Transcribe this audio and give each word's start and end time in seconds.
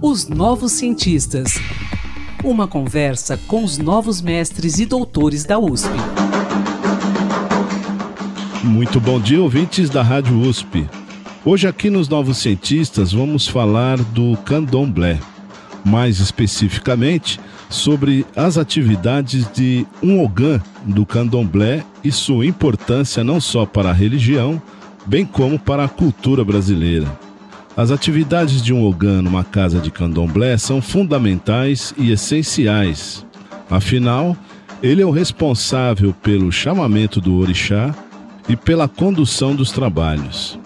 Os 0.00 0.26
Novos 0.26 0.72
Cientistas. 0.72 1.60
Uma 2.42 2.66
conversa 2.66 3.38
com 3.46 3.62
os 3.62 3.76
novos 3.76 4.22
mestres 4.22 4.78
e 4.78 4.86
doutores 4.86 5.44
da 5.44 5.58
USP. 5.58 5.90
Muito 8.64 8.98
bom 8.98 9.20
dia, 9.20 9.42
ouvintes 9.42 9.90
da 9.90 10.02
Rádio 10.02 10.40
USP. 10.40 10.88
Hoje, 11.44 11.68
aqui 11.68 11.90
nos 11.90 12.08
Novos 12.08 12.38
Cientistas, 12.38 13.12
vamos 13.12 13.46
falar 13.46 13.98
do 13.98 14.34
candomblé. 14.38 15.18
Mais 15.84 16.20
especificamente, 16.20 17.38
sobre 17.68 18.24
as 18.34 18.56
atividades 18.56 19.46
de 19.52 19.86
um 20.02 20.24
ogã 20.24 20.58
do 20.86 21.04
candomblé 21.04 21.84
e 22.02 22.10
sua 22.10 22.46
importância 22.46 23.22
não 23.22 23.40
só 23.40 23.66
para 23.66 23.90
a 23.90 23.94
religião, 23.94 24.60
bem 25.06 25.24
como 25.24 25.58
para 25.58 25.84
a 25.84 25.88
cultura 25.88 26.44
brasileira. 26.44 27.06
As 27.76 27.90
atividades 27.90 28.60
de 28.60 28.72
um 28.72 28.84
ogã 28.84 29.22
numa 29.22 29.44
casa 29.44 29.78
de 29.78 29.90
candomblé 29.90 30.56
são 30.58 30.82
fundamentais 30.82 31.94
e 31.96 32.10
essenciais. 32.10 33.24
Afinal, 33.70 34.36
ele 34.82 35.02
é 35.02 35.06
o 35.06 35.10
responsável 35.10 36.12
pelo 36.22 36.50
chamamento 36.50 37.20
do 37.20 37.36
orixá 37.36 37.94
e 38.48 38.56
pela 38.56 38.88
condução 38.88 39.54
dos 39.54 39.70
trabalhos. 39.70 40.58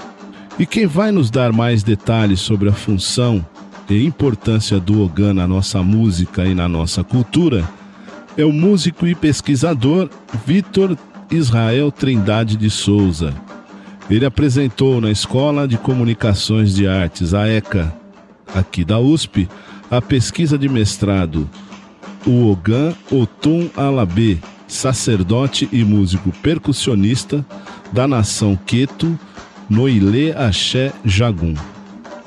E 0.58 0.64
quem 0.64 0.86
vai 0.86 1.10
nos 1.10 1.30
dar 1.30 1.52
mais 1.52 1.82
detalhes 1.82 2.40
sobre 2.40 2.68
a 2.68 2.72
função 2.72 3.44
e 3.88 4.04
importância 4.04 4.80
do 4.80 5.02
ogã 5.02 5.34
na 5.34 5.46
nossa 5.46 5.82
música 5.82 6.46
e 6.46 6.54
na 6.54 6.68
nossa 6.68 7.04
cultura 7.04 7.68
é 8.36 8.44
o 8.44 8.52
músico 8.52 9.06
e 9.06 9.14
pesquisador 9.14 10.08
Vitor 10.46 10.96
Israel 11.30 11.90
Trindade 11.92 12.56
de 12.56 12.70
Souza. 12.70 13.34
Ele 14.10 14.26
apresentou 14.26 15.00
na 15.00 15.10
Escola 15.10 15.66
de 15.66 15.78
Comunicações 15.78 16.74
de 16.74 16.86
Artes, 16.86 17.32
a 17.32 17.48
ECA, 17.48 17.92
aqui 18.54 18.84
da 18.84 18.98
USP, 18.98 19.48
a 19.90 20.00
pesquisa 20.00 20.58
de 20.58 20.68
mestrado 20.68 21.48
O 22.26 22.50
Ogan 22.50 22.94
Otum 23.10 23.70
Alabê, 23.76 24.38
sacerdote 24.68 25.68
e 25.72 25.82
músico 25.84 26.30
percussionista 26.42 27.44
da 27.92 28.06
nação 28.06 28.56
Queto, 28.56 29.18
no 29.68 29.88
Ilê 29.88 30.32
Axé 30.32 30.92
Jagum. 31.04 31.54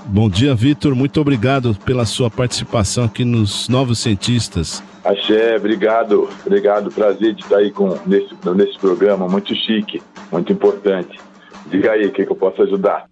Bom 0.06 0.30
dia, 0.30 0.56
Vitor. 0.56 0.96
Muito 0.96 1.20
obrigado 1.20 1.76
pela 1.86 2.06
sua 2.06 2.32
participação 2.32 3.04
aqui 3.04 3.26
nos 3.26 3.68
Novos 3.68 4.00
Cientistas. 4.00 4.82
Axé, 5.04 5.58
obrigado. 5.58 6.30
Obrigado. 6.46 6.90
Prazer 6.90 7.34
de 7.34 7.44
estar 7.44 7.58
aí 7.58 7.72
com, 7.72 7.98
nesse, 8.06 8.34
nesse 8.56 8.80
programa. 8.80 9.28
Muito 9.28 9.54
chique, 9.54 10.02
muito 10.32 10.52
importante. 10.52 11.27
Diga 11.70 11.92
aí, 11.92 12.06
o 12.06 12.12
que, 12.12 12.26
que 12.26 12.32
eu 12.32 12.36
posso 12.36 12.62
ajudar? 12.64 13.06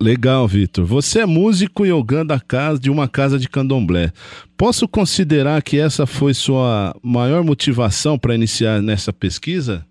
Legal, 0.00 0.46
Vitor. 0.46 0.84
Você 0.84 1.22
é 1.22 1.26
músico 1.26 1.84
e 1.84 1.92
ogã 1.92 2.24
da 2.24 2.38
casa 2.38 2.78
de 2.78 2.88
uma 2.88 3.08
casa 3.08 3.36
de 3.36 3.48
candomblé. 3.48 4.12
Posso 4.56 4.86
considerar 4.86 5.60
que 5.60 5.78
essa 5.78 6.06
foi 6.06 6.32
sua 6.34 6.94
maior 7.02 7.42
motivação 7.42 8.16
para 8.16 8.34
iniciar 8.34 8.80
nessa 8.80 9.12
pesquisa? 9.12 9.84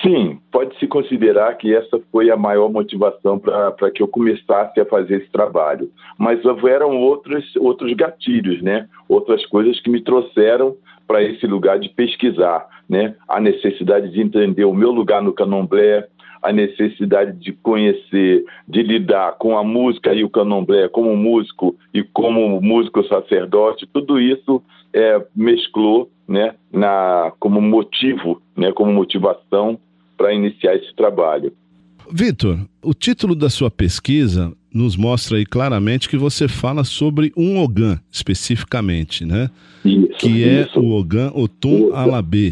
Sim, 0.00 0.38
pode-se 0.50 0.86
considerar 0.86 1.56
que 1.56 1.74
essa 1.74 2.00
foi 2.10 2.30
a 2.30 2.36
maior 2.36 2.70
motivação 2.70 3.38
para 3.38 3.90
que 3.90 4.02
eu 4.02 4.08
começasse 4.08 4.80
a 4.80 4.84
fazer 4.84 5.22
esse 5.22 5.30
trabalho. 5.30 5.90
Mas 6.16 6.44
houveram 6.44 6.96
outros, 6.96 7.54
outros 7.56 7.92
gatilhos, 7.94 8.62
né? 8.62 8.88
outras 9.08 9.44
coisas 9.46 9.80
que 9.80 9.90
me 9.90 10.00
trouxeram 10.02 10.76
para 11.06 11.22
esse 11.22 11.46
lugar 11.46 11.78
de 11.78 11.88
pesquisar. 11.88 12.66
Né? 12.88 13.14
A 13.28 13.40
necessidade 13.40 14.10
de 14.10 14.20
entender 14.20 14.64
o 14.64 14.74
meu 14.74 14.90
lugar 14.90 15.22
no 15.22 15.32
candomblé, 15.32 16.06
a 16.42 16.52
necessidade 16.52 17.38
de 17.38 17.52
conhecer, 17.52 18.44
de 18.66 18.82
lidar 18.82 19.36
com 19.38 19.56
a 19.56 19.62
música 19.62 20.12
e 20.12 20.24
o 20.24 20.30
candomblé 20.30 20.88
como 20.88 21.16
músico 21.16 21.76
e 21.94 22.02
como 22.02 22.60
músico 22.60 23.06
sacerdote, 23.06 23.88
tudo 23.92 24.20
isso 24.20 24.62
é, 24.92 25.24
mesclou 25.34 26.10
né, 26.26 26.54
na, 26.72 27.32
como 27.38 27.60
motivo, 27.60 28.42
né, 28.56 28.72
como 28.72 28.92
motivação 28.92 29.78
para 30.16 30.34
iniciar 30.34 30.74
esse 30.76 30.94
trabalho. 30.94 31.52
Vitor, 32.10 32.58
o 32.82 32.92
título 32.92 33.34
da 33.34 33.48
sua 33.48 33.70
pesquisa 33.70 34.52
nos 34.72 34.96
mostra 34.96 35.36
aí 35.36 35.46
claramente 35.46 36.08
que 36.08 36.16
você 36.16 36.48
fala 36.48 36.84
sobre 36.84 37.32
um 37.36 37.62
Ogã, 37.62 37.98
especificamente, 38.10 39.24
né? 39.24 39.50
Isso, 39.84 40.18
que 40.18 40.44
é 40.44 40.62
isso. 40.62 40.80
o 40.80 40.92
Ogã 40.92 41.30
Otum 41.34 41.94
Alabê. 41.94 42.50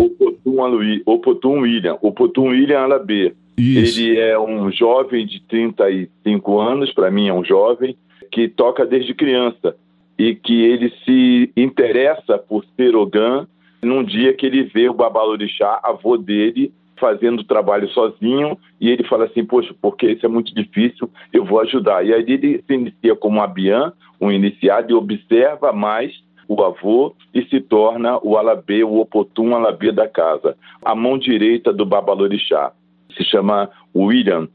O 1.06 1.18
Potum 1.18 1.60
William, 1.60 1.96
o 2.00 2.12
Potum 2.12 2.48
William 2.48 2.80
Alabê. 2.80 3.34
Isso. 3.60 4.00
Ele 4.00 4.18
é 4.18 4.38
um 4.38 4.72
jovem 4.72 5.26
de 5.26 5.40
35 5.42 6.58
anos, 6.58 6.92
para 6.92 7.10
mim 7.10 7.28
é 7.28 7.34
um 7.34 7.44
jovem, 7.44 7.96
que 8.32 8.48
toca 8.48 8.86
desde 8.86 9.14
criança 9.14 9.76
e 10.18 10.34
que 10.34 10.62
ele 10.62 10.92
se 11.04 11.52
interessa 11.56 12.38
por 12.38 12.64
ser 12.76 12.94
Ogã 12.96 13.46
num 13.82 14.04
dia 14.04 14.32
que 14.34 14.46
ele 14.46 14.64
vê 14.64 14.88
o 14.88 14.94
Babalorixá, 14.94 15.80
avô 15.82 16.16
dele, 16.16 16.72
fazendo 16.98 17.40
o 17.40 17.44
trabalho 17.44 17.88
sozinho 17.88 18.58
e 18.78 18.90
ele 18.90 19.04
fala 19.04 19.24
assim, 19.24 19.44
poxa, 19.44 19.74
porque 19.80 20.12
isso 20.12 20.26
é 20.26 20.28
muito 20.28 20.54
difícil, 20.54 21.10
eu 21.32 21.44
vou 21.44 21.60
ajudar. 21.60 22.06
E 22.06 22.12
aí 22.12 22.24
ele 22.28 22.62
se 22.66 22.74
inicia 22.74 23.16
como 23.16 23.40
abian, 23.40 23.92
um 24.20 24.30
iniciado, 24.30 24.90
e 24.90 24.94
observa 24.94 25.72
mais 25.72 26.12
o 26.46 26.62
avô 26.62 27.14
e 27.32 27.42
se 27.44 27.60
torna 27.60 28.18
o 28.22 28.36
alabê, 28.36 28.84
o 28.84 28.98
opotum 28.98 29.54
alabê 29.54 29.92
da 29.92 30.06
casa. 30.06 30.56
A 30.84 30.94
mão 30.94 31.16
direita 31.16 31.72
do 31.72 31.86
Babalorixá. 31.86 32.72
Se 33.16 33.24
chama 33.24 33.68
William, 33.94 34.48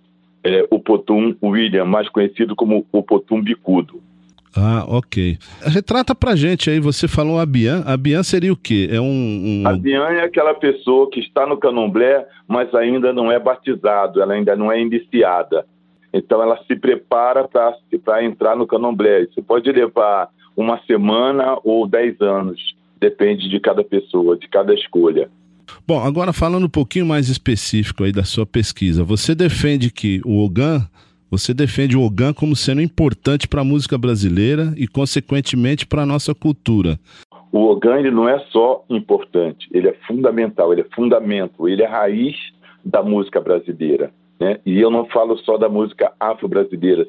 é, 0.43 0.65
Opotum 0.69 1.35
William, 1.43 1.85
mais 1.85 2.07
conhecido 2.09 2.55
como 2.55 2.85
Opotum 2.91 3.41
Bicudo. 3.41 4.01
Ah, 4.57 4.85
ok. 4.87 5.37
Retrata 5.61 6.15
pra 6.15 6.35
gente 6.35 6.69
aí, 6.69 6.79
você 6.79 7.09
falou 7.09 7.39
Abian. 7.39 7.83
Abian 7.85 8.23
seria 8.23 8.53
o 8.53 8.55
quê? 8.55 8.87
É 8.89 9.01
um. 9.01 9.63
um... 9.63 9.67
Abian 9.67 10.05
é 10.05 10.23
aquela 10.23 10.53
pessoa 10.53 11.09
que 11.09 11.19
está 11.19 11.45
no 11.45 11.57
candomblé, 11.57 12.25
mas 12.47 12.73
ainda 12.73 13.11
não 13.11 13.29
é 13.29 13.37
batizado, 13.37 14.21
ela 14.21 14.33
ainda 14.33 14.55
não 14.55 14.71
é 14.71 14.79
iniciada. 14.79 15.65
Então 16.13 16.41
ela 16.41 16.57
se 16.65 16.75
prepara 16.77 17.45
para 17.45 18.23
entrar 18.23 18.55
no 18.55 18.65
candomblé. 18.65 19.23
Isso 19.23 19.43
pode 19.43 19.69
levar 19.69 20.29
uma 20.55 20.79
semana 20.85 21.57
ou 21.61 21.85
dez 21.85 22.19
anos, 22.21 22.75
depende 22.97 23.49
de 23.49 23.59
cada 23.59 23.83
pessoa, 23.83 24.37
de 24.37 24.47
cada 24.47 24.73
escolha. 24.73 25.29
Bom, 25.87 25.99
agora 25.99 26.33
falando 26.33 26.65
um 26.65 26.69
pouquinho 26.69 27.05
mais 27.05 27.29
específico 27.29 28.03
aí 28.03 28.11
da 28.11 28.23
sua 28.23 28.45
pesquisa, 28.45 29.03
você 29.03 29.35
defende 29.35 29.91
que 29.91 30.19
o 30.25 30.43
Ogan 30.43 30.87
você 31.29 31.53
defende 31.53 31.97
o 31.97 32.01
Ogã 32.01 32.31
como 32.31 32.55
sendo 32.55 32.81
importante 32.81 33.47
para 33.47 33.61
a 33.61 33.63
música 33.63 33.97
brasileira 33.97 34.73
e, 34.77 34.87
consequentemente, 34.87 35.85
para 35.85 36.03
a 36.03 36.05
nossa 36.05 36.33
cultura. 36.33 36.97
O 37.51 37.59
Ogã 37.65 37.97
ele 37.97 38.11
não 38.11 38.29
é 38.29 38.39
só 38.51 38.85
importante, 38.89 39.67
ele 39.71 39.87
é 39.87 39.93
fundamental, 40.07 40.71
ele 40.71 40.81
é 40.81 40.95
fundamento, 40.95 41.67
ele 41.67 41.83
é 41.83 41.87
raiz 41.87 42.35
da 42.83 43.03
música 43.03 43.41
brasileira. 43.41 44.11
Né? 44.39 44.59
E 44.65 44.81
eu 44.81 44.89
não 44.89 45.05
falo 45.05 45.37
só 45.39 45.57
da 45.57 45.69
música 45.69 46.11
afro-brasileira, 46.19 47.07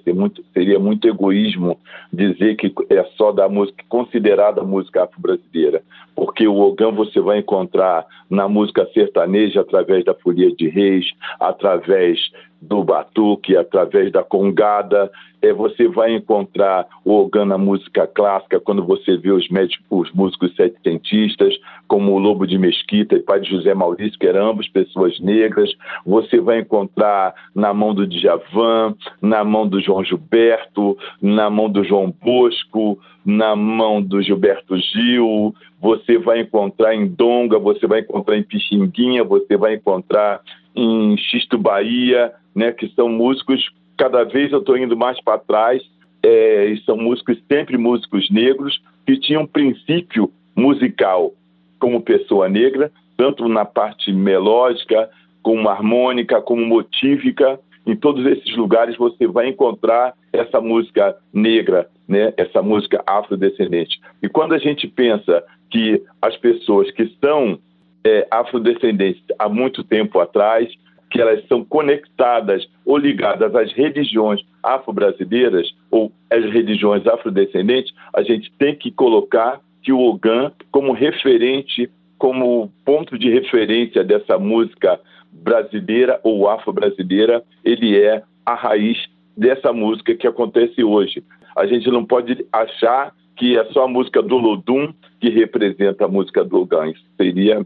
seria 0.53 0.79
muito, 0.79 1.09
egoísmo 1.09 1.79
dizer 2.13 2.55
que 2.57 2.73
é 2.89 3.03
só 3.17 3.33
da 3.33 3.49
música 3.49 3.85
considerada 3.89 4.63
música 4.63 5.05
afro-brasileira, 5.05 5.83
porque 6.15 6.47
o 6.47 6.57
ogã 6.57 6.93
você 6.93 7.21
vai 7.21 7.39
encontrar 7.39 8.07
na 8.31 8.49
música 8.49 8.89
sertaneja 8.95 9.61
através 9.61 10.05
da 10.05 10.15
folia 10.15 10.55
de 10.55 10.69
reis, 10.69 11.07
através 11.41 12.19
do 12.61 12.83
batuque, 12.83 13.57
através 13.57 14.11
da 14.11 14.23
congada, 14.23 15.11
é, 15.43 15.53
você 15.53 15.87
vai 15.87 16.15
encontrar 16.15 16.87
o 17.05 17.13
ogã 17.13 17.45
na 17.45 17.59
música 17.59 18.07
clássica 18.07 18.59
quando 18.59 18.85
você 18.85 19.17
vê 19.17 19.31
os, 19.31 19.49
médicos, 19.49 19.85
os 19.91 20.13
músicos 20.13 20.55
setecentistas, 20.57 21.55
como 21.87 22.13
o 22.13 22.19
Lobo 22.19 22.47
de 22.47 22.59
Mesquita 22.59 23.15
e 23.15 23.23
Pai 23.23 23.41
de 23.41 23.51
José 23.51 23.75
Maurício, 23.75 24.19
que 24.19 24.27
eram 24.27 24.51
ambos 24.51 24.69
pessoas 24.69 25.19
negras. 25.21 25.71
Você 26.05 26.41
vai 26.41 26.61
encontrar 26.61 27.16
na 27.55 27.73
mão 27.73 27.95
do 27.95 28.07
Djavan, 28.07 28.95
na 29.21 29.45
mão 29.45 29.67
do 29.67 29.81
João 29.81 30.05
Gilberto, 30.05 30.97
na 31.21 31.49
mão 31.51 31.69
do 31.69 31.85
João 31.85 32.13
Bosco, 32.23 32.99
na 33.25 33.55
mão 33.55 34.03
do 34.03 34.23
Gilberto 34.23 34.77
Gil. 34.77 35.55
Você 35.81 36.19
vai 36.19 36.41
encontrar 36.41 36.95
em 36.95 37.07
Donga, 37.07 37.59
você 37.59 37.87
vai 37.87 38.01
encontrar 38.01 38.37
em 38.37 38.43
Pixinguinha, 38.43 39.25
você 39.25 39.57
vai 39.57 39.75
encontrar 39.75 40.41
em 40.75 41.17
Xisto 41.17 41.57
Bahia, 41.59 42.33
né, 42.55 42.73
que 42.73 42.89
são 42.95 43.09
músicos 43.09 43.71
cada 43.97 44.25
vez 44.25 44.53
eu 44.53 44.59
estou 44.59 44.77
indo 44.77 44.97
mais 44.97 45.21
para 45.23 45.39
trás, 45.39 45.83
é, 46.23 46.67
e 46.67 46.81
são 46.83 46.97
músicos, 46.97 47.39
sempre 47.51 47.79
músicos 47.79 48.31
negros, 48.31 48.81
que 49.07 49.19
tinham 49.19 49.43
um 49.43 49.47
princípio 49.47 50.31
musical 50.55 51.33
como 51.79 52.01
pessoa 52.01 52.49
negra, 52.49 52.91
tanto 53.17 53.49
na 53.49 53.65
parte 53.65 54.13
melódica, 54.13 55.09
como 55.47 55.69
harmônica, 55.69 56.43
como 56.43 56.67
motívica. 56.67 57.61
Em 57.87 57.95
todos 57.95 58.27
esses 58.27 58.57
lugares 58.57 58.97
você 58.97 59.29
vai 59.29 59.47
encontrar 59.47 60.13
essa 60.33 60.61
música 60.61 61.17
negra, 61.33 61.89
né? 62.09 62.35
essa 62.37 62.61
música 62.61 63.01
afrodescendente. 63.07 64.01
E 64.21 64.29
quando 64.29 64.55
a 64.55 64.59
gente 64.59 64.89
pensa 64.89 65.45
que 65.71 66.03
as 66.21 66.37
pessoas 66.39 66.91
que 66.91 67.17
são 67.25 67.61
é, 68.05 68.27
afrodescendentes 68.29 69.23
há 69.39 69.49
muito 69.49 69.85
tempo 69.85 70.19
atrás 70.19 70.69
que 71.13 71.21
elas 71.21 71.47
são 71.47 71.65
conectadas 71.65 72.67
ou 72.85 72.97
ligadas 72.97 73.55
às 73.55 73.73
religiões 73.73 74.41
afro-brasileiras 74.65 75.73
ou 75.93 76.11
as 76.29 76.43
religiões 76.43 77.07
afrodescendentes, 77.07 77.95
a 78.13 78.23
gente 78.25 78.51
tem 78.59 78.75
que 78.75 78.91
colocar 78.91 79.61
que 79.81 79.93
o 79.93 80.01
Ogan, 80.01 80.51
como 80.73 80.93
referente, 80.93 81.89
como 82.19 82.73
ponto 82.85 83.17
de 83.17 83.31
referência 83.31 84.03
dessa 84.03 84.37
música 84.39 84.99
brasileira 85.43 86.21
ou 86.23 86.49
afro-brasileira, 86.49 87.43
ele 87.65 87.97
é 87.97 88.23
a 88.45 88.55
raiz 88.55 88.99
dessa 89.37 89.73
música 89.73 90.15
que 90.15 90.27
acontece 90.27 90.83
hoje. 90.83 91.23
A 91.57 91.67
gente 91.67 91.91
não 91.91 92.05
pode 92.05 92.45
achar 92.53 93.13
que 93.37 93.57
é 93.57 93.65
só 93.73 93.85
a 93.85 93.89
música 93.89 94.23
do 94.23 94.37
Lodum 94.37 94.93
que 95.21 95.29
representa 95.29 96.05
a 96.05 96.09
música 96.09 96.45
do 96.45 96.61
Ogan. 96.61 96.91
Isso 96.91 97.05
seria 97.17 97.63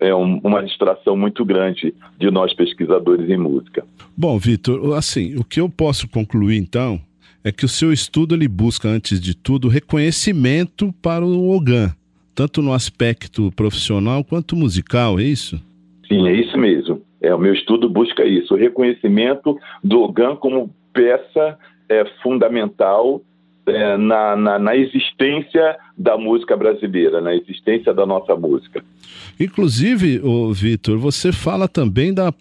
é 0.00 0.14
um, 0.14 0.40
uma 0.42 0.62
distração 0.62 1.14
muito 1.14 1.44
grande 1.44 1.94
de 2.18 2.30
nós 2.30 2.54
pesquisadores 2.54 3.28
em 3.28 3.36
música. 3.36 3.84
Bom, 4.16 4.38
Vitor, 4.38 4.96
assim, 4.96 5.36
o 5.36 5.44
que 5.44 5.60
eu 5.60 5.68
posso 5.68 6.08
concluir 6.08 6.56
então 6.56 6.98
é 7.44 7.52
que 7.52 7.66
o 7.66 7.68
seu 7.68 7.92
estudo 7.92 8.34
ele 8.34 8.48
busca 8.48 8.88
antes 8.88 9.20
de 9.20 9.34
tudo 9.34 9.68
reconhecimento 9.68 10.92
para 11.02 11.24
o 11.24 11.54
Ogan, 11.54 11.94
tanto 12.34 12.62
no 12.62 12.72
aspecto 12.72 13.52
profissional 13.52 14.24
quanto 14.24 14.56
musical, 14.56 15.20
é 15.20 15.24
isso? 15.24 15.60
Sim, 16.08 16.26
é 16.26 16.32
isso 16.32 16.56
mesmo. 16.56 16.79
É 17.30 17.34
o 17.34 17.38
meu 17.38 17.54
estudo 17.54 17.88
busca 17.88 18.24
isso, 18.24 18.54
o 18.54 18.56
reconhecimento 18.56 19.56
do 19.84 20.02
Ogan 20.02 20.34
como 20.34 20.74
peça 20.92 21.56
é, 21.88 22.04
fundamental 22.22 23.22
é, 23.66 23.96
na, 23.96 24.34
na, 24.34 24.58
na, 24.58 24.76
existência 24.76 25.76
da 25.96 26.18
música 26.18 26.56
brasileira, 26.56 27.20
na 27.20 27.32
existência 27.34 27.94
da 27.94 28.04
nossa 28.04 28.34
música. 28.34 28.82
Inclusive, 29.38 30.20
Vitor, 30.52 30.98
você 30.98 31.30
fala 31.30 31.68
também 31.68 32.12
da 32.12 32.32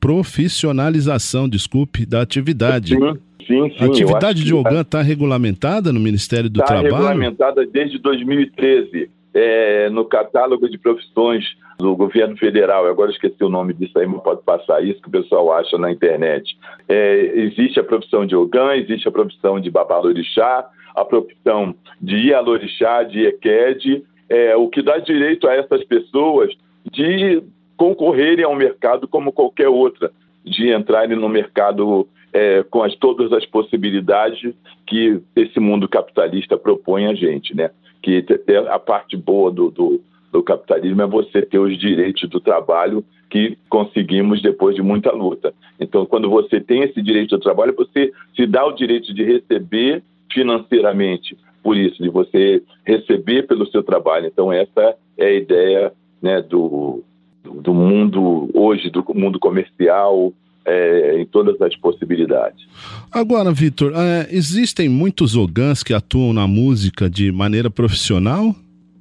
profissionalização, 0.00 1.46
desculpe, 1.46 2.06
da 2.06 2.22
atividade. 2.22 2.94
Sim. 2.94 3.18
Sim, 3.46 3.70
sim, 3.70 3.76
a 3.80 3.86
atividade 3.86 4.44
de 4.44 4.54
Ogan 4.54 4.82
está 4.82 5.02
regulamentada 5.02 5.92
no 5.92 5.98
Ministério 5.98 6.48
do 6.48 6.60
tá 6.60 6.66
Trabalho? 6.66 6.86
Está 6.88 7.08
regulamentada 7.08 7.66
desde 7.66 7.98
2013 7.98 9.10
é, 9.32 9.88
no 9.90 10.04
catálogo 10.04 10.68
de 10.68 10.78
profissões 10.78 11.44
do 11.78 11.96
governo 11.96 12.36
federal, 12.36 12.86
agora 12.86 13.10
esqueci 13.10 13.42
o 13.42 13.48
nome 13.48 13.72
disso 13.72 13.98
aí, 13.98 14.06
mas 14.06 14.22
pode 14.22 14.42
passar 14.42 14.84
isso 14.84 15.00
que 15.00 15.08
o 15.08 15.12
pessoal 15.12 15.52
acha 15.52 15.78
na 15.78 15.90
internet. 15.90 16.56
É, 16.88 17.32
existe 17.36 17.80
a 17.80 17.84
profissão 17.84 18.26
de 18.26 18.36
Ogã, 18.36 18.74
existe 18.74 19.08
a 19.08 19.12
profissão 19.12 19.58
de 19.58 19.70
Babalorixá, 19.70 20.68
a 20.94 21.04
profissão 21.04 21.74
de 22.00 22.16
Ialorixá, 22.28 23.02
de 23.04 23.26
Equed, 23.26 24.04
é, 24.28 24.56
o 24.56 24.68
que 24.68 24.82
dá 24.82 24.98
direito 24.98 25.48
a 25.48 25.54
essas 25.54 25.82
pessoas 25.84 26.52
de 26.90 27.42
concorrerem 27.76 28.44
ao 28.44 28.54
mercado 28.54 29.08
como 29.08 29.32
qualquer 29.32 29.68
outra, 29.68 30.10
de 30.44 30.72
entrarem 30.72 31.16
no 31.16 31.28
mercado 31.28 32.06
é, 32.32 32.62
com 32.64 32.82
as, 32.82 32.94
todas 32.96 33.32
as 33.32 33.44
possibilidades 33.46 34.54
que 34.86 35.20
esse 35.34 35.58
mundo 35.58 35.88
capitalista 35.88 36.56
propõe 36.56 37.06
a 37.06 37.14
gente, 37.14 37.54
né? 37.54 37.70
Que 38.02 38.24
a 38.70 38.78
parte 38.78 39.16
boa 39.16 39.50
do, 39.50 39.70
do 39.70 40.00
do 40.32 40.42
capitalismo 40.42 41.02
é 41.02 41.06
você 41.06 41.42
ter 41.42 41.58
os 41.58 41.76
direitos 41.78 42.28
do 42.28 42.40
trabalho 42.40 43.04
que 43.28 43.56
conseguimos 43.68 44.40
depois 44.40 44.74
de 44.74 44.82
muita 44.82 45.12
luta. 45.12 45.52
Então, 45.78 46.06
quando 46.06 46.28
você 46.28 46.60
tem 46.60 46.82
esse 46.82 47.00
direito 47.02 47.36
do 47.36 47.42
trabalho, 47.42 47.74
você 47.76 48.12
se 48.34 48.46
dá 48.46 48.64
o 48.64 48.72
direito 48.72 49.12
de 49.12 49.24
receber 49.24 50.02
financeiramente 50.32 51.36
por 51.62 51.76
isso, 51.76 52.02
de 52.02 52.08
você 52.08 52.62
receber 52.84 53.46
pelo 53.46 53.66
seu 53.66 53.82
trabalho. 53.82 54.26
Então, 54.26 54.52
essa 54.52 54.96
é 55.18 55.26
a 55.26 55.32
ideia 55.32 55.92
né, 56.22 56.40
do, 56.40 57.02
do 57.44 57.74
mundo 57.74 58.48
hoje, 58.54 58.88
do 58.88 59.04
mundo 59.14 59.38
comercial, 59.38 60.32
é, 60.64 61.20
em 61.20 61.26
todas 61.26 61.60
as 61.60 61.74
possibilidades. 61.76 62.66
Agora, 63.12 63.52
Vitor, 63.52 63.92
é, 63.94 64.28
existem 64.30 64.88
muitos 64.88 65.36
ogãs 65.36 65.82
que 65.82 65.94
atuam 65.94 66.32
na 66.32 66.46
música 66.46 67.08
de 67.08 67.32
maneira 67.32 67.70
profissional? 67.70 68.54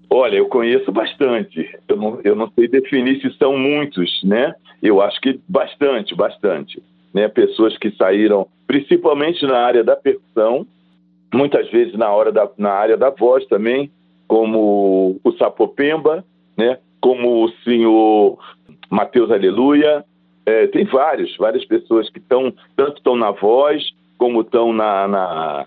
Olha, 0.09 0.37
eu 0.37 0.47
conheço 0.47 0.91
bastante. 0.91 1.69
Eu 1.87 1.95
não, 1.95 2.19
eu 2.23 2.35
não 2.35 2.51
sei 2.51 2.67
definir 2.67 3.21
se 3.21 3.31
são 3.37 3.57
muitos, 3.57 4.09
né? 4.23 4.55
Eu 4.81 5.01
acho 5.01 5.19
que 5.21 5.39
bastante, 5.47 6.15
bastante. 6.15 6.81
Né? 7.13 7.27
Pessoas 7.27 7.77
que 7.77 7.91
saíram, 7.91 8.47
principalmente 8.65 9.45
na 9.45 9.57
área 9.57 9.83
da 9.83 9.95
percussão, 9.95 10.65
muitas 11.33 11.69
vezes 11.69 11.93
na, 11.93 12.09
hora 12.09 12.31
da, 12.31 12.49
na 12.57 12.71
área 12.71 12.97
da 12.97 13.11
voz 13.11 13.45
também, 13.47 13.91
como 14.27 15.19
o 15.23 15.31
Sapopemba, 15.33 16.23
né? 16.57 16.77
como 16.99 17.45
o 17.45 17.49
senhor 17.63 18.39
Mateus 18.89 19.29
Aleluia. 19.29 20.03
É, 20.49 20.65
tem 20.65 20.83
vários, 20.83 21.37
várias 21.37 21.63
pessoas 21.63 22.09
que 22.09 22.17
estão, 22.17 22.51
tanto 22.75 22.97
estão 22.97 23.15
na 23.15 23.29
voz, 23.29 23.83
como 24.17 24.41
estão 24.41 24.73
na, 24.73 25.07
na 25.07 25.65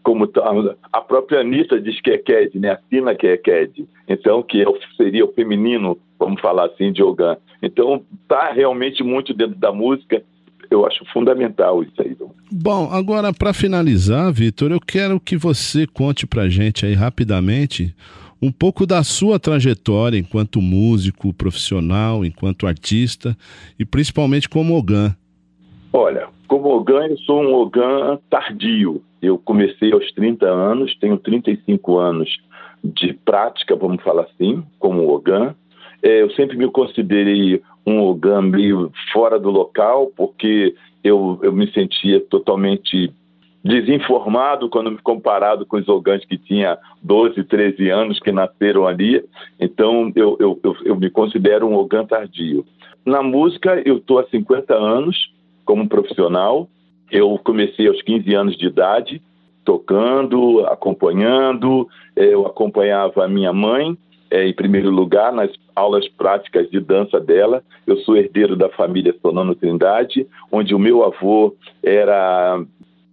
como 0.00 0.28
tá, 0.28 0.44
a 0.92 1.00
própria 1.00 1.40
Anitta 1.40 1.80
diz 1.80 2.00
que 2.00 2.12
é 2.12 2.18
Ked, 2.18 2.56
né? 2.60 2.70
Assina 2.70 3.16
que 3.16 3.26
é 3.26 3.36
Ked. 3.36 3.84
Então, 4.08 4.44
que 4.44 4.62
é 4.62 4.66
seria 4.96 5.24
o 5.24 5.32
feminino, 5.32 5.98
vamos 6.20 6.40
falar 6.40 6.66
assim, 6.66 6.92
de 6.92 7.02
Ogan. 7.02 7.36
Então, 7.60 8.04
tá 8.28 8.52
realmente 8.52 9.02
muito 9.02 9.34
dentro 9.34 9.56
da 9.56 9.72
música. 9.72 10.22
Eu 10.70 10.86
acho 10.86 11.04
fundamental 11.12 11.82
isso 11.82 12.00
aí. 12.00 12.16
Bom, 12.52 12.88
agora 12.92 13.32
para 13.32 13.52
finalizar, 13.52 14.32
Vitor, 14.32 14.70
eu 14.70 14.80
quero 14.80 15.18
que 15.18 15.36
você 15.36 15.84
conte 15.84 16.28
pra 16.28 16.48
gente 16.48 16.86
aí 16.86 16.94
rapidamente 16.94 17.92
um 18.40 18.52
pouco 18.52 18.86
da 18.86 19.02
sua 19.02 19.38
trajetória 19.38 20.18
enquanto 20.18 20.60
músico 20.60 21.32
profissional, 21.32 22.24
enquanto 22.24 22.66
artista 22.66 23.36
e 23.78 23.84
principalmente 23.84 24.48
como 24.48 24.76
Ogan. 24.76 25.16
Olha, 25.92 26.28
como 26.46 26.68
Ogan, 26.68 27.06
eu 27.06 27.18
sou 27.18 27.42
um 27.42 27.54
Ogan 27.54 28.18
tardio. 28.28 29.02
Eu 29.20 29.38
comecei 29.38 29.92
aos 29.92 30.10
30 30.12 30.46
anos, 30.46 30.96
tenho 30.98 31.16
35 31.16 31.98
anos 31.98 32.28
de 32.84 33.12
prática, 33.12 33.74
vamos 33.74 34.02
falar 34.02 34.22
assim, 34.24 34.62
como 34.78 35.08
Ogan. 35.10 35.54
É, 36.02 36.22
eu 36.22 36.30
sempre 36.32 36.56
me 36.56 36.70
considerei 36.70 37.62
um 37.86 38.00
Ogan 38.00 38.42
meio 38.42 38.92
fora 39.12 39.38
do 39.38 39.50
local, 39.50 40.12
porque 40.16 40.74
eu, 41.02 41.38
eu 41.42 41.52
me 41.52 41.70
sentia 41.72 42.20
totalmente 42.20 43.12
desinformado 43.66 44.68
quando 44.68 44.96
comparado 45.02 45.66
com 45.66 45.76
os 45.76 45.88
Ogãs 45.88 46.24
que 46.24 46.38
tinha 46.38 46.78
12, 47.02 47.42
13 47.44 47.90
anos, 47.90 48.20
que 48.20 48.30
nasceram 48.30 48.86
ali. 48.86 49.22
Então, 49.58 50.12
eu, 50.14 50.36
eu, 50.38 50.60
eu, 50.62 50.76
eu 50.84 50.96
me 50.96 51.10
considero 51.10 51.66
um 51.66 51.74
Ogan 51.74 52.06
tardio. 52.06 52.64
Na 53.04 53.22
música, 53.22 53.82
eu 53.84 53.98
estou 53.98 54.18
há 54.18 54.24
50 54.24 54.74
anos, 54.74 55.32
como 55.64 55.88
profissional. 55.88 56.68
Eu 57.10 57.38
comecei 57.44 57.88
aos 57.88 58.00
15 58.02 58.34
anos 58.34 58.56
de 58.56 58.66
idade, 58.66 59.22
tocando, 59.64 60.64
acompanhando. 60.66 61.88
Eu 62.14 62.46
acompanhava 62.46 63.24
a 63.24 63.28
minha 63.28 63.52
mãe, 63.52 63.96
é, 64.30 64.46
em 64.46 64.52
primeiro 64.52 64.90
lugar, 64.90 65.32
nas 65.32 65.50
aulas 65.74 66.08
práticas 66.08 66.68
de 66.70 66.80
dança 66.80 67.20
dela. 67.20 67.62
Eu 67.86 67.96
sou 67.98 68.16
herdeiro 68.16 68.56
da 68.56 68.68
família 68.70 69.14
Sonano 69.20 69.54
Trindade, 69.54 70.26
onde 70.50 70.74
o 70.74 70.78
meu 70.78 71.04
avô 71.04 71.54
era 71.82 72.60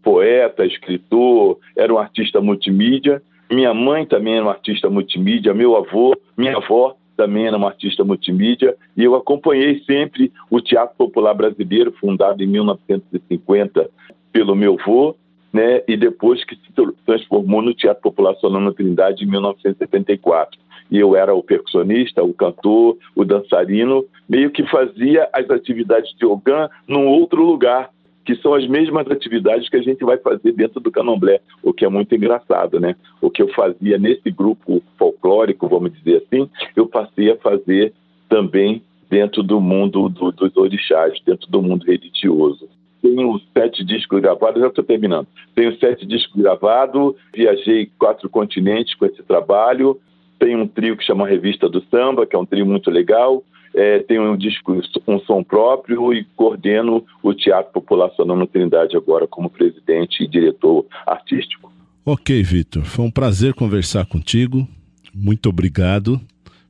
poeta, 0.03 0.65
escritor, 0.65 1.57
era 1.75 1.93
um 1.93 1.97
artista 1.97 2.41
multimídia. 2.41 3.21
Minha 3.49 3.73
mãe 3.73 4.05
também 4.05 4.35
era 4.35 4.45
um 4.45 4.49
artista 4.49 4.89
multimídia, 4.89 5.53
meu 5.53 5.75
avô, 5.75 6.15
minha 6.37 6.57
avó 6.57 6.95
também 7.15 7.47
era 7.47 7.57
uma 7.57 7.67
artista 7.67 8.03
multimídia, 8.03 8.75
e 8.97 9.03
eu 9.03 9.15
acompanhei 9.15 9.79
sempre 9.85 10.31
o 10.49 10.59
Teatro 10.59 10.95
Popular 10.97 11.33
Brasileiro, 11.33 11.93
fundado 11.99 12.43
em 12.43 12.47
1950 12.47 13.89
pelo 14.31 14.55
meu 14.55 14.77
avô, 14.79 15.15
né, 15.51 15.83
e 15.87 15.95
depois 15.95 16.43
que 16.43 16.55
se 16.55 16.95
transformou 17.05 17.61
no 17.61 17.73
Teatro 17.73 18.01
Popular 18.01 18.33
Solano 18.37 18.73
Trindade 18.73 19.23
em 19.23 19.27
1974. 19.29 20.59
E 20.89 20.97
eu 20.97 21.15
era 21.15 21.33
o 21.33 21.43
percussionista, 21.43 22.23
o 22.23 22.33
cantor, 22.33 22.97
o 23.15 23.23
dançarino, 23.23 24.03
meio 24.27 24.49
que 24.49 24.63
fazia 24.69 25.29
as 25.31 25.49
atividades 25.49 26.11
de 26.17 26.25
Ogan 26.25 26.69
num 26.87 27.07
outro 27.07 27.43
lugar, 27.43 27.91
que 28.25 28.35
são 28.35 28.53
as 28.53 28.67
mesmas 28.67 29.09
atividades 29.09 29.69
que 29.69 29.77
a 29.77 29.81
gente 29.81 30.03
vai 30.03 30.17
fazer 30.17 30.51
dentro 30.53 30.79
do 30.79 30.91
candomblé, 30.91 31.39
o 31.61 31.73
que 31.73 31.85
é 31.85 31.89
muito 31.89 32.13
engraçado, 32.15 32.79
né? 32.79 32.95
O 33.21 33.29
que 33.29 33.41
eu 33.41 33.47
fazia 33.49 33.97
nesse 33.97 34.31
grupo 34.31 34.81
folclórico, 34.97 35.67
vamos 35.67 35.93
dizer 35.93 36.23
assim, 36.25 36.49
eu 36.75 36.87
passei 36.87 37.31
a 37.31 37.37
fazer 37.37 37.93
também 38.29 38.81
dentro 39.09 39.43
do 39.43 39.59
mundo 39.59 40.09
do, 40.09 40.31
dos 40.31 40.55
orixás, 40.55 41.19
dentro 41.25 41.49
do 41.49 41.61
mundo 41.61 41.85
religioso. 41.85 42.67
Tenho 43.01 43.39
sete 43.55 43.83
discos 43.83 44.21
gravados, 44.21 44.61
já 44.61 44.67
estou 44.67 44.83
terminando. 44.83 45.27
Tenho 45.53 45.77
sete 45.77 46.05
discos 46.05 46.41
gravados, 46.41 47.15
viajei 47.33 47.91
quatro 47.99 48.29
continentes 48.29 48.95
com 48.95 49.05
esse 49.05 49.21
trabalho. 49.23 49.99
Tenho 50.39 50.59
um 50.59 50.67
trio 50.67 50.95
que 50.95 51.03
chama 51.03 51.27
Revista 51.27 51.67
do 51.67 51.83
Samba, 51.91 52.25
que 52.25 52.35
é 52.35 52.39
um 52.39 52.45
trio 52.45 52.65
muito 52.65 52.89
legal 52.89 53.43
é, 53.75 53.99
tenho 53.99 54.31
um 54.31 54.37
disco, 54.37 54.79
um 55.07 55.19
som 55.21 55.43
próprio 55.43 56.13
e 56.13 56.23
coordeno 56.35 57.03
o 57.21 57.33
Teatro 57.33 57.71
Popular 57.71 58.09
Sonora 58.11 58.45
Trindade 58.47 58.95
agora 58.95 59.27
como 59.27 59.49
presidente 59.49 60.23
e 60.23 60.27
diretor 60.27 60.85
artístico. 61.05 61.71
Ok, 62.05 62.43
Vitor, 62.43 62.83
foi 62.83 63.05
um 63.05 63.11
prazer 63.11 63.53
conversar 63.53 64.05
contigo. 64.05 64.67
Muito 65.13 65.49
obrigado. 65.49 66.19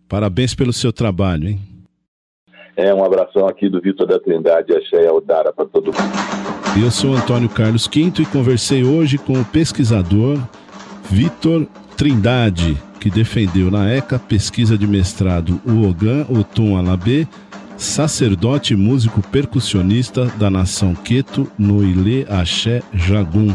Parabéns 0.08 0.54
pelo 0.54 0.72
seu 0.72 0.94
trabalho, 0.94 1.50
hein? 1.50 1.60
É 2.76 2.94
um 2.94 3.04
abração 3.04 3.48
aqui 3.48 3.70
do 3.70 3.80
Vitor 3.80 4.08
da 4.08 4.20
Trindade, 4.20 4.76
Axé 4.76 5.08
Aldara 5.08 5.54
para 5.54 5.66
todo 5.66 5.86
mundo. 5.86 6.84
Eu 6.84 6.90
sou 6.90 7.14
Antônio 7.14 7.48
Carlos 7.48 7.88
Quinto 7.88 8.22
e 8.22 8.26
conversei 8.26 8.84
hoje 8.84 9.18
com 9.18 9.34
o 9.34 9.46
pesquisador 9.46 10.38
Vitor 11.04 11.68
Trindade, 11.96 12.76
que 13.04 13.10
defendeu 13.10 13.70
na 13.70 13.90
ECA 13.90 14.18
pesquisa 14.18 14.78
de 14.78 14.88
mestrado 14.88 15.60
o 15.66 15.86
Ogan 15.86 16.26
Otum 16.30 16.78
Alabê, 16.78 17.28
sacerdote 17.76 18.72
e 18.72 18.78
músico 18.78 19.22
percussionista 19.22 20.28
da 20.38 20.50
nação 20.50 20.96
Queto 20.96 21.52
no 21.60 21.84
Ilê 21.84 22.26
Axé 22.30 22.82
Jagum. 22.94 23.54